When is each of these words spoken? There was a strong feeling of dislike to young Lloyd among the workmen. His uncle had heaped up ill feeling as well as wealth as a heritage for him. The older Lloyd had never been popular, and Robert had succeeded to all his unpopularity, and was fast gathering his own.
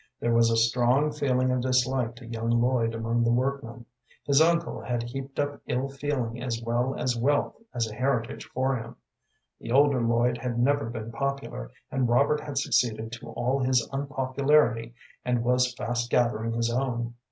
There 0.19 0.33
was 0.33 0.49
a 0.49 0.57
strong 0.57 1.11
feeling 1.11 1.51
of 1.51 1.61
dislike 1.61 2.15
to 2.15 2.25
young 2.25 2.49
Lloyd 2.49 2.95
among 2.95 3.23
the 3.23 3.29
workmen. 3.29 3.85
His 4.25 4.41
uncle 4.41 4.81
had 4.81 5.03
heaped 5.03 5.39
up 5.39 5.61
ill 5.67 5.89
feeling 5.89 6.41
as 6.41 6.59
well 6.59 6.95
as 6.97 7.15
wealth 7.15 7.57
as 7.71 7.87
a 7.87 7.93
heritage 7.93 8.45
for 8.45 8.75
him. 8.77 8.95
The 9.59 9.71
older 9.71 10.01
Lloyd 10.01 10.39
had 10.39 10.57
never 10.57 10.89
been 10.89 11.11
popular, 11.11 11.69
and 11.91 12.09
Robert 12.09 12.41
had 12.41 12.57
succeeded 12.57 13.11
to 13.11 13.29
all 13.29 13.59
his 13.59 13.87
unpopularity, 13.93 14.95
and 15.23 15.43
was 15.43 15.71
fast 15.75 16.09
gathering 16.09 16.53
his 16.53 16.71
own. 16.73 17.13